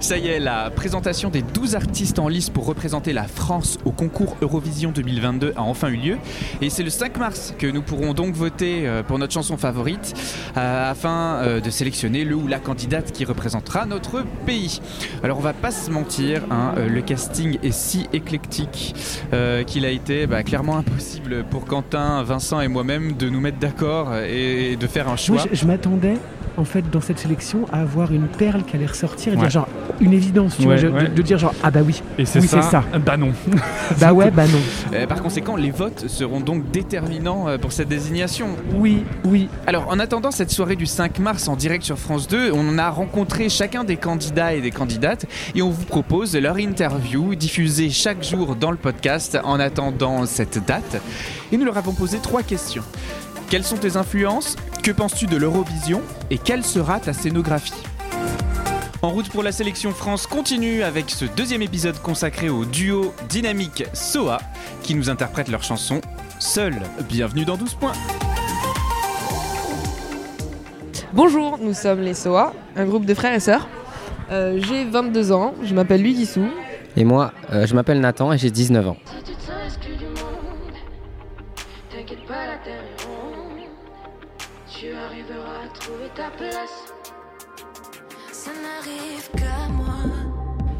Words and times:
Ça 0.00 0.16
y 0.16 0.28
est, 0.28 0.38
la 0.38 0.70
présentation 0.70 1.28
des 1.28 1.42
12 1.42 1.74
artistes 1.74 2.20
en 2.20 2.28
lice 2.28 2.50
pour 2.50 2.66
représenter 2.66 3.12
la 3.12 3.24
France 3.24 3.78
au 3.84 3.90
concours 3.90 4.36
Eurovision 4.40 4.92
2022 4.92 5.54
a 5.56 5.62
enfin 5.62 5.88
eu 5.88 5.96
lieu. 5.96 6.18
Et 6.62 6.70
c'est 6.70 6.84
le 6.84 6.90
5 6.90 7.18
mars 7.18 7.52
que 7.58 7.66
nous 7.66 7.82
pourrons 7.82 8.14
donc 8.14 8.34
voter 8.34 8.86
euh, 8.86 9.02
pour 9.02 9.18
notre 9.18 9.32
chanson 9.32 9.56
favorite 9.56 10.14
euh, 10.56 10.90
afin 10.90 11.40
euh, 11.42 11.60
de 11.60 11.68
sélectionner 11.70 12.24
le 12.24 12.36
ou 12.36 12.46
la 12.46 12.60
candidate 12.60 13.10
qui 13.10 13.24
représentera 13.24 13.86
notre 13.86 14.24
pays. 14.46 14.80
Alors 15.24 15.38
on 15.38 15.42
va 15.42 15.52
pas 15.52 15.72
se 15.72 15.90
mentir, 15.90 16.42
hein, 16.50 16.74
euh, 16.78 16.88
le 16.88 17.02
casting 17.02 17.58
est 17.64 17.72
si 17.72 18.06
éclectique 18.12 18.94
qu'il 19.66 19.84
a 19.84 19.90
été 19.90 20.26
bah, 20.26 20.42
clairement 20.42 20.78
impossible 20.78 21.44
pour 21.50 21.64
Quentin, 21.64 22.22
Vincent 22.22 22.60
et 22.60 22.68
moi-même 22.68 23.14
de 23.14 23.28
nous 23.28 23.40
mettre 23.40 23.58
d'accord 23.58 24.14
et 24.16 24.76
de 24.76 24.86
faire 24.86 25.08
un 25.08 25.16
choix. 25.16 25.44
Je 25.52 25.66
m'attendais 25.66 26.14
en 26.58 26.64
fait 26.64 26.90
dans 26.90 27.00
cette 27.00 27.18
sélection 27.18 27.66
à 27.72 27.80
avoir 27.80 28.12
une 28.12 28.26
perle 28.28 28.64
qui 28.64 28.76
allait 28.76 28.86
ressortir 28.86 29.32
et 29.32 29.36
Ouais. 29.36 29.42
dire 29.42 29.50
genre 29.50 29.68
une 30.00 30.12
évidence, 30.12 30.56
tu 30.58 30.66
Ouais, 30.66 30.76
vois, 30.76 30.90
ouais. 31.00 31.08
de, 31.08 31.14
de 31.14 31.22
dire 31.22 31.38
genre 31.38 31.54
ah 31.62 31.70
bah 31.70 31.80
oui, 31.84 32.02
Et 32.18 32.24
c'est 32.26 32.40
Oui, 32.40 32.48
ça, 32.48 32.62
c'est 32.62 32.70
ça. 32.70 32.84
Bah 33.04 33.16
non. 33.16 33.30
bah 34.00 34.12
ouais, 34.12 34.30
bah 34.30 34.46
non, 34.46 34.58
Euh, 34.94 35.06
par 35.06 35.22
conséquent, 35.22 35.56
les 35.56 35.70
votes 35.70 36.06
seront 36.08 36.40
donc 36.40 36.70
déterminants 36.70 37.48
euh, 37.48 37.58
pour 37.58 37.72
cette 37.72 37.88
désignation. 37.88 38.48
oui, 38.74 39.04
oui. 39.24 39.48
Alors, 39.66 39.86
en 39.88 39.98
attendant 39.98 40.30
cette 40.30 40.50
soirée 40.50 40.76
du 40.76 40.86
5 40.86 41.18
mars 41.18 41.48
en 41.48 41.56
direct 41.56 41.84
sur 41.84 41.98
France 41.98 42.26
2, 42.28 42.50
on 42.52 42.78
a 42.78 42.90
rencontré 42.90 43.48
chacun 43.48 43.84
des 43.84 43.96
candidats 43.96 44.54
et 44.54 44.60
des 44.60 44.70
candidates 44.70 45.26
et 45.54 45.62
on 45.62 45.70
vous 45.70 45.84
propose 45.84 46.34
leur 46.36 46.58
interview 46.58 47.34
diffusée 47.34 47.90
chaque 47.90 48.24
jour 48.24 48.56
dans 48.56 48.70
le 48.70 48.76
podcast 48.76 49.38
en 49.44 49.60
attendant 49.60 50.26
cette 50.26 50.64
date. 50.66 51.00
Et 51.52 51.56
nous 51.56 51.64
leur 51.64 51.76
avons 51.78 51.92
posé 51.92 52.18
trois 52.18 52.42
questions. 52.42 52.82
Quelles 53.50 53.64
sont 53.64 53.78
tes 53.78 53.96
influences? 53.96 54.56
Que 54.82 54.90
penses-tu 54.90 55.24
de 55.24 55.38
l'Eurovision? 55.38 56.02
Et 56.30 56.36
quelle 56.36 56.62
sera 56.62 57.00
ta 57.00 57.14
scénographie? 57.14 57.72
En 59.00 59.08
route 59.08 59.30
pour 59.30 59.42
la 59.42 59.52
sélection 59.52 59.92
France 59.92 60.26
continue 60.26 60.82
avec 60.82 61.08
ce 61.08 61.24
deuxième 61.24 61.62
épisode 61.62 61.98
consacré 62.02 62.50
au 62.50 62.66
duo 62.66 63.14
dynamique 63.30 63.84
Soa 63.94 64.36
qui 64.82 64.94
nous 64.94 65.08
interprète 65.08 65.48
leur 65.48 65.62
chanson 65.62 66.02
Seul. 66.38 66.74
Bienvenue 67.08 67.46
dans 67.46 67.56
12 67.56 67.72
points. 67.72 67.94
Bonjour, 71.14 71.58
nous 71.58 71.72
sommes 71.72 72.02
les 72.02 72.12
SOA, 72.12 72.52
un 72.76 72.84
groupe 72.84 73.06
de 73.06 73.14
frères 73.14 73.32
et 73.32 73.40
sœurs. 73.40 73.66
Euh, 74.30 74.60
j'ai 74.68 74.84
22 74.84 75.32
ans, 75.32 75.54
je 75.62 75.72
m'appelle 75.74 76.02
Louis 76.02 76.12
Guissou. 76.12 76.46
Et 76.98 77.04
moi, 77.04 77.32
euh, 77.50 77.66
je 77.66 77.74
m'appelle 77.74 78.00
Nathan 78.00 78.30
et 78.30 78.36
j'ai 78.36 78.50
19 78.50 78.88
ans. 78.88 78.96
Terre 82.64 82.82
est 82.82 83.02
ronde. 83.06 83.58
Tu 84.68 84.86
arriveras 84.92 85.64
à 85.64 85.68
trouver 85.74 86.08
ta 86.14 86.30
place. 86.30 86.92
Ça 88.32 88.50
n'arrive 88.52 89.30
qu'à 89.36 89.68
moi. 89.72 89.94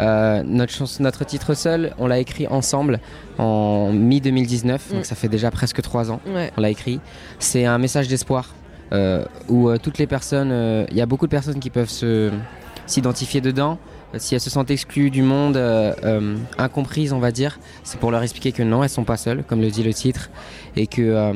Euh, 0.00 0.42
notre, 0.44 1.02
notre 1.02 1.24
titre 1.24 1.54
seul, 1.54 1.94
on 1.98 2.06
l'a 2.08 2.18
écrit 2.18 2.46
ensemble 2.48 2.98
en 3.38 3.92
mi-2019, 3.92 4.72
Mm. 4.90 4.94
donc 4.94 5.04
ça 5.04 5.14
fait 5.14 5.28
déjà 5.28 5.50
presque 5.50 5.80
3 5.82 6.10
ans. 6.10 6.20
Ouais. 6.26 6.50
On 6.56 6.60
l'a 6.60 6.70
écrit. 6.70 7.00
C'est 7.38 7.64
un 7.64 7.78
message 7.78 8.08
d'espoir 8.08 8.54
euh, 8.92 9.24
où 9.48 9.68
euh, 9.68 9.78
toutes 9.78 9.98
les 9.98 10.06
personnes, 10.06 10.50
euh, 10.52 10.84
il 10.90 10.96
y 10.96 11.00
a 11.00 11.06
beaucoup 11.06 11.26
de 11.26 11.30
personnes 11.30 11.60
qui 11.60 11.70
peuvent 11.70 11.92
s'identifier 12.86 13.40
dedans. 13.40 13.78
Euh, 14.14 14.18
Si 14.18 14.34
elles 14.34 14.40
se 14.40 14.50
sentent 14.50 14.70
exclues 14.70 15.10
du 15.10 15.22
monde, 15.22 15.56
euh, 15.56 15.92
euh, 16.04 16.36
incomprises, 16.58 17.12
on 17.12 17.18
va 17.18 17.30
dire, 17.32 17.58
c'est 17.82 17.98
pour 18.00 18.10
leur 18.10 18.22
expliquer 18.22 18.52
que 18.52 18.62
non, 18.62 18.82
elles 18.82 18.88
sont 18.90 19.04
pas 19.04 19.16
seules, 19.16 19.44
comme 19.44 19.60
le 19.60 19.70
dit 19.70 19.82
le 19.82 19.92
titre, 19.94 20.30
et 20.76 20.86
que 20.86 21.02
euh, 21.02 21.32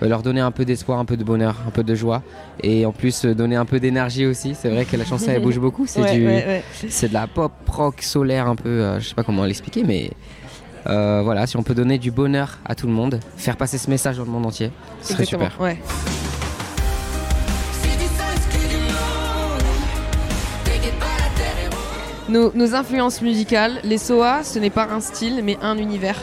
leur 0.00 0.22
donner 0.22 0.40
un 0.40 0.50
peu 0.50 0.64
d'espoir, 0.64 0.98
un 0.98 1.04
peu 1.04 1.16
de 1.16 1.24
bonheur, 1.24 1.56
un 1.66 1.70
peu 1.70 1.82
de 1.84 1.94
joie, 1.94 2.22
et 2.62 2.84
en 2.86 2.92
plus 2.92 3.24
euh, 3.24 3.34
donner 3.34 3.56
un 3.56 3.64
peu 3.64 3.80
d'énergie 3.80 4.26
aussi. 4.26 4.54
C'est 4.54 4.68
vrai 4.70 4.84
que 4.84 4.96
la 4.96 5.04
chanson 5.04 5.26
elle 5.28 5.42
bouge 5.48 5.58
beaucoup, 5.58 5.86
c'est 5.86 6.00
Ouais, 6.02 6.14
du, 6.16 6.26
ouais, 6.26 6.44
ouais. 6.46 6.64
c'est 6.88 7.08
de 7.08 7.14
la 7.14 7.26
pop 7.26 7.52
rock 7.68 8.02
solaire 8.02 8.46
un 8.48 8.56
peu, 8.56 8.98
je 8.98 9.08
sais 9.08 9.14
pas 9.14 9.22
comment 9.24 9.44
l'expliquer, 9.44 9.84
mais 9.84 10.10
voilà, 10.84 11.46
si 11.46 11.56
on 11.56 11.62
peut 11.62 11.74
donner 11.74 11.98
du 11.98 12.10
bonheur 12.10 12.58
à 12.64 12.74
tout 12.74 12.86
le 12.88 12.92
monde, 12.92 13.20
faire 13.36 13.56
passer 13.56 13.78
ce 13.78 13.88
message 13.88 14.16
dans 14.18 14.24
le 14.24 14.30
monde 14.30 14.46
entier, 14.46 14.70
ce 15.00 15.12
serait 15.12 15.22
Exactement, 15.22 15.50
super. 15.50 16.11
Nos, 22.32 22.50
nos 22.54 22.74
influences 22.74 23.20
musicales, 23.20 23.72
les 23.84 23.98
SOA, 23.98 24.42
ce 24.42 24.58
n'est 24.58 24.70
pas 24.70 24.88
un 24.90 25.00
style, 25.00 25.42
mais 25.44 25.58
un 25.60 25.76
univers. 25.76 26.16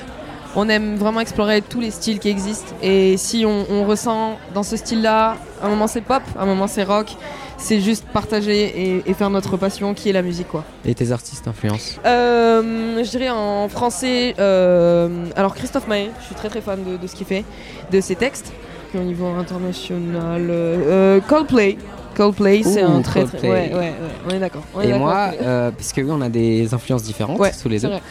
On 0.55 0.67
aime 0.67 0.95
vraiment 0.95 1.19
explorer 1.19 1.61
tous 1.61 1.79
les 1.79 1.91
styles 1.91 2.17
qui 2.17 2.29
existent. 2.29 2.73
Et 2.81 3.15
si 3.17 3.45
on, 3.45 3.63
on 3.69 3.85
ressent 3.85 4.39
dans 4.55 4.63
ce 4.63 4.75
style-là, 4.75 5.37
un 5.61 5.69
moment 5.69 5.85
c'est 5.85 6.01
pop, 6.01 6.23
un 6.39 6.47
moment 6.47 6.65
c'est 6.65 6.81
rock, 6.83 7.15
c'est 7.59 7.79
juste 7.79 8.05
partager 8.11 8.63
et, 8.95 9.03
et 9.05 9.13
faire 9.13 9.29
notre 9.29 9.55
passion 9.57 9.93
qui 9.93 10.09
est 10.09 10.13
la 10.13 10.23
musique, 10.23 10.47
quoi. 10.47 10.63
Et 10.83 10.95
tes 10.95 11.11
artistes 11.11 11.47
influence 11.47 11.99
Euh, 12.07 13.03
je 13.03 13.09
dirais 13.11 13.29
en 13.29 13.69
français, 13.69 14.33
euh, 14.39 15.25
alors 15.35 15.53
Christophe 15.53 15.87
Maé, 15.87 16.09
je 16.21 16.25
suis 16.25 16.35
très 16.35 16.49
très 16.49 16.61
fan 16.61 16.83
de, 16.83 16.97
de 16.97 17.05
ce 17.05 17.13
qu'il 17.13 17.27
fait, 17.27 17.45
de 17.91 18.01
ses 18.01 18.15
textes. 18.15 18.51
Au 18.95 19.03
niveau 19.03 19.27
international, 19.27 20.47
euh, 20.49 21.17
euh, 21.19 21.19
Coldplay. 21.19 21.77
Coldplay, 22.23 22.63
c'est 22.63 22.81
un 22.81 23.01
très 23.01 23.23
très. 23.23 23.47
Ouais, 23.49 23.71
ouais, 23.71 23.73
ouais, 23.79 23.93
on 24.27 24.29
est 24.31 24.39
d'accord. 24.39 24.63
Et 24.83 24.91
moi, 24.91 25.31
euh, 25.41 25.71
parce 25.71 25.93
que 25.93 26.01
oui, 26.01 26.09
on 26.11 26.19
a 26.19 26.27
des 26.27 26.73
influences 26.73 27.03
différentes 27.03 27.39
Ouais, 27.39 27.51
tous 27.61 27.69
les 27.69 27.77
vrai. 27.77 28.01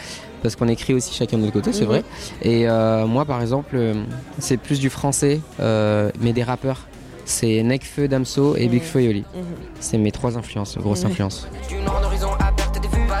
parce 0.41 0.55
qu'on 0.55 0.67
écrit 0.67 0.95
aussi 0.95 1.13
chacun 1.13 1.37
de 1.37 1.43
notre 1.43 1.53
côté, 1.53 1.71
c'est 1.73 1.81
Mhm. 1.81 1.87
vrai. 1.87 2.03
Et 2.41 2.67
euh, 2.67 3.05
moi, 3.05 3.25
par 3.25 3.39
exemple, 3.39 3.75
euh, 3.75 3.93
c'est 4.39 4.57
plus 4.57 4.79
du 4.79 4.89
français, 4.89 5.41
euh, 5.59 6.09
mais 6.21 6.33
des 6.33 6.41
rappeurs. 6.41 6.87
C'est 7.25 7.61
Nekfeu, 7.61 8.07
Damso 8.07 8.55
et 8.57 8.67
Big 8.67 8.81
Mhm. 8.81 8.87
Flo 8.87 8.99
et 9.01 9.09
Oli. 9.09 9.19
Mhm. 9.35 9.43
C'est 9.79 9.99
mes 9.99 10.11
trois 10.11 10.35
influences, 10.39 10.75
grosses 10.79 11.05
influences. 11.05 11.47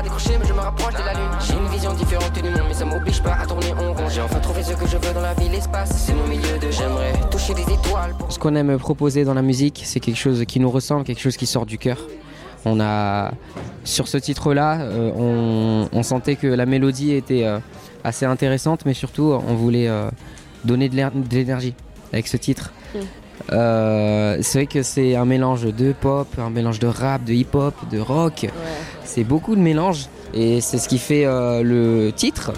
Décroché, 0.01 0.37
mais 0.39 0.45
je 0.47 0.53
me 0.53 0.59
rapproche 0.59 0.93
de 0.93 1.03
la 1.03 1.13
lune. 1.13 1.29
J'ai 1.45 1.53
une 1.55 1.67
vision 1.67 1.93
différente 1.93 2.31
du 2.31 2.41
monde, 2.41 2.61
mais 2.69 2.73
ça 2.73 2.85
m'oblige 2.85 3.21
pas 3.21 3.33
à 3.43 3.45
tourner 3.45 3.73
en 3.73 3.91
rond. 3.93 4.07
J'ai 4.09 4.21
enfin 4.21 4.39
trouvé 4.39 4.63
ce 4.63 4.71
que 4.71 4.87
je 4.87 4.95
veux 4.95 5.13
dans 5.13 5.19
la 5.19 5.33
vie, 5.33 5.49
l'espace, 5.49 5.89
c'est 6.05 6.13
mon 6.13 6.25
milieu 6.25 6.57
de 6.57 6.71
j'aimerais 6.71 7.11
toucher 7.49 7.65
des 7.65 7.73
étoiles 7.73 8.13
pour 8.17 8.31
Ce 8.31 8.39
qu'on 8.39 8.55
aime 8.55 8.77
proposer 8.77 9.23
dans 9.23 9.33
la 9.33 9.41
musique, 9.41 9.81
c'est 9.85 9.99
quelque 9.99 10.17
chose 10.17 10.43
qui 10.47 10.59
nous 10.59 10.69
ressemble, 10.71 11.03
quelque 11.03 11.21
chose 11.21 11.37
qui 11.37 11.45
sort 11.45 11.65
du 11.65 11.77
cœur. 11.77 11.97
On 12.65 12.79
a 12.81 13.31
sur 13.85 14.07
ce 14.07 14.17
titre-là, 14.17 14.81
euh, 14.81 15.11
on, 15.15 15.87
on 15.97 16.03
sentait 16.03 16.35
que 16.35 16.47
la 16.47 16.65
mélodie 16.65 17.13
était 17.13 17.45
euh, 17.45 17.59
assez 18.03 18.25
intéressante, 18.25 18.81
mais 18.85 18.93
surtout 18.93 19.33
on 19.47 19.55
voulait 19.55 19.87
euh, 19.87 20.09
donner 20.65 20.89
de 20.89 20.95
l'éner- 20.95 21.09
de 21.29 21.35
l'énergie 21.35 21.73
avec 22.11 22.27
ce 22.27 22.37
titre. 22.37 22.73
Mm. 22.93 22.97
Euh, 23.53 24.37
c'est 24.41 24.59
vrai 24.59 24.65
que 24.67 24.83
c'est 24.83 25.15
un 25.15 25.23
mélange 25.25 25.63
de 25.63 25.93
pop, 25.93 26.27
un 26.37 26.49
mélange 26.49 26.79
de 26.79 26.87
rap, 26.87 27.23
de 27.23 27.33
hip-hop, 27.33 27.73
de 27.89 27.99
rock. 27.99 28.39
Ouais. 28.43 28.49
C'est 29.05 29.23
beaucoup 29.23 29.55
de 29.55 29.61
mélanges 29.61 30.07
et 30.33 30.59
c'est 30.59 30.77
ce 30.77 30.89
qui 30.89 30.97
fait 30.97 31.25
euh, 31.25 31.63
le 31.63 32.11
titre. 32.11 32.51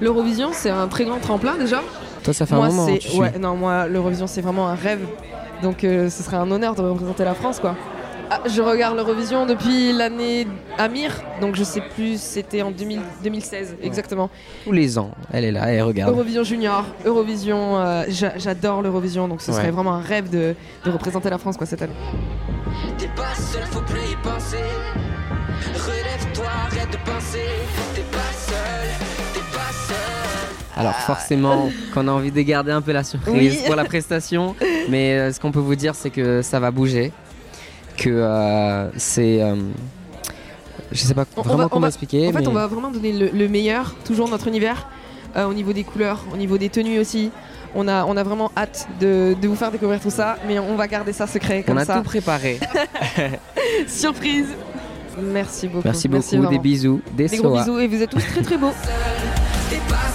L'Eurovision, 0.00 0.50
c'est 0.52 0.70
un 0.70 0.86
très 0.86 1.04
grand 1.04 1.18
tremplin 1.18 1.56
déjà. 1.56 1.82
Toi, 2.22 2.32
ça 2.32 2.46
fait 2.46 2.54
moi, 2.54 2.66
un 2.66 2.68
moment. 2.68 2.86
hein, 2.86 2.96
suis. 3.00 3.18
ouais, 3.18 3.38
non, 3.38 3.56
moi, 3.56 3.88
l'Eurovision, 3.88 4.26
c'est 4.26 4.40
vraiment 4.40 4.68
un 4.68 4.74
rêve. 4.74 5.00
Donc, 5.62 5.82
euh, 5.82 6.08
ce 6.08 6.22
serait 6.22 6.36
un 6.36 6.50
honneur 6.50 6.74
de 6.74 6.82
représenter 6.82 7.24
la 7.24 7.34
France, 7.34 7.58
quoi. 7.58 7.74
Ah, 8.30 8.40
je 8.46 8.60
regarde 8.60 8.94
l'Eurovision 8.96 9.46
depuis 9.46 9.92
l'année 9.92 10.46
Amir, 10.76 11.12
donc 11.40 11.54
je 11.56 11.64
sais 11.64 11.80
plus, 11.94 12.20
c'était 12.20 12.60
en 12.60 12.70
2000 12.70 13.00
2016, 13.24 13.76
exactement. 13.82 14.28
Tous 14.64 14.72
les 14.72 14.98
ans, 14.98 15.12
elle 15.32 15.44
est 15.44 15.52
là, 15.52 15.66
elle 15.72 15.82
regarde. 15.82 16.12
Eurovision 16.12 16.42
Junior, 16.44 16.84
Eurovision, 17.06 17.78
euh, 17.78 18.04
j'a- 18.08 18.36
j'adore 18.36 18.82
l'Eurovision, 18.82 19.28
donc 19.28 19.40
ce 19.40 19.50
serait 19.52 19.64
Ouais. 19.66 19.70
vraiment 19.70 19.94
un 19.94 20.00
rêve 20.02 20.28
de, 20.28 20.54
de 20.84 20.90
représenter 20.90 21.30
la 21.30 21.38
France 21.38 21.56
quoi 21.56 21.66
cette 21.66 21.80
année. 21.80 21.94
T'es 22.98 23.08
pas 23.16 23.34
seul, 23.34 23.62
faut 23.70 23.80
plus 23.80 24.00
y 24.00 24.16
penser. 24.22 24.56
Relève-toi, 25.74 26.44
arrête 26.66 26.90
de 26.90 27.10
penser. 27.10 27.46
T'es 27.94 28.02
pas 28.02 28.32
seul, 28.32 28.88
t'es 29.32 29.40
pas 29.56 29.72
seul. 29.72 30.76
Alors 30.76 30.94
forcément, 30.96 31.70
qu'on 31.94 32.06
a 32.08 32.12
envie 32.12 32.30
de 32.30 32.40
garder 32.42 32.72
un 32.72 32.82
peu 32.82 32.92
la 32.92 33.04
surprise 33.04 33.54
Oui. 33.60 33.66
pour 33.66 33.74
la 33.74 33.84
prestation, 33.84 34.54
mais 34.90 35.18
euh, 35.18 35.32
ce 35.32 35.40
qu'on 35.40 35.50
peut 35.50 35.58
vous 35.60 35.76
dire, 35.76 35.94
c'est 35.94 36.10
que 36.10 36.42
ça 36.42 36.60
va 36.60 36.70
bouger, 36.70 37.12
que 37.98 38.08
euh, 38.10 38.88
c'est, 38.96 39.42
euh, 39.42 39.56
je 40.92 40.98
sais 40.98 41.12
pas 41.14 41.26
On- 41.36 41.40
on 41.40 41.42
vraiment 41.42 41.58
va- 41.58 41.64
on 41.66 41.68
comment 41.68 41.80
va- 41.82 41.88
expliquer, 41.88 42.28
En 42.28 42.32
fait, 42.32 42.46
on 42.46 42.52
va 42.52 42.66
vraiment 42.66 42.90
donner 42.90 43.12
le, 43.12 43.28
le 43.28 43.48
meilleur, 43.48 43.94
toujours 44.04 44.28
notre 44.28 44.46
univers, 44.48 44.88
euh, 45.36 45.44
au 45.46 45.52
niveau 45.52 45.72
des 45.74 45.84
couleurs, 45.84 46.24
au 46.32 46.36
niveau 46.36 46.56
des 46.56 46.68
tenues 46.70 46.98
aussi. 46.98 47.30
On 47.74 47.86
a, 47.86 48.04
on 48.06 48.16
a 48.16 48.22
vraiment 48.22 48.50
hâte 48.56 48.88
de, 48.98 49.36
de 49.40 49.46
vous 49.48 49.54
faire 49.56 49.70
découvrir 49.70 50.00
tout 50.00 50.08
ça, 50.10 50.38
mais 50.46 50.58
on 50.58 50.74
va 50.76 50.88
garder 50.88 51.12
ça 51.12 51.26
secret 51.26 51.60
on 51.64 51.68
comme 51.68 51.78
a 51.78 51.84
ça. 51.84 51.96
tout 51.98 52.02
préparé. 52.04 52.58
Surprise 53.86 54.46
Merci 55.20 55.66
beaucoup. 55.66 55.82
Merci 55.84 56.06
beaucoup, 56.08 56.30
des 56.30 56.36
vraiment. 56.38 56.60
bisous, 56.62 57.00
des, 57.16 57.26
Des 57.26 57.36
gros 57.38 57.58
bisous 57.58 57.78
et 57.80 57.88
vous 57.88 58.00
êtes 58.02 58.10
tous 58.10 58.24
très 58.24 58.40
très 58.42 58.56
beaux. 58.56 58.70